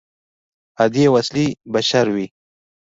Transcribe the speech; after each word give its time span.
عادي 0.79 1.03
او 1.07 1.13
اصلي 1.21 1.47
بشر 1.73 2.05
وي. 2.15 2.27